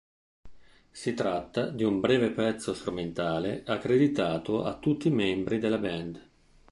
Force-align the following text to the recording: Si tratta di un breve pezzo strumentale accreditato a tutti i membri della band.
Si 0.89 1.13
tratta 1.13 1.67
di 1.67 1.83
un 1.83 1.99
breve 1.99 2.31
pezzo 2.31 2.73
strumentale 2.73 3.61
accreditato 3.67 4.63
a 4.63 4.73
tutti 4.75 5.09
i 5.09 5.11
membri 5.11 5.59
della 5.59 5.77
band. 5.77 6.29